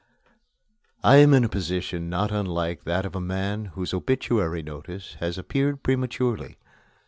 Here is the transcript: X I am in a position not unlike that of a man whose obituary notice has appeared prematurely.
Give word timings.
X 0.25 0.35
I 1.03 1.17
am 1.17 1.31
in 1.31 1.43
a 1.43 1.47
position 1.47 2.09
not 2.09 2.31
unlike 2.31 2.85
that 2.85 3.05
of 3.05 3.15
a 3.15 3.21
man 3.21 3.65
whose 3.65 3.93
obituary 3.93 4.63
notice 4.63 5.13
has 5.19 5.37
appeared 5.37 5.83
prematurely. 5.83 6.57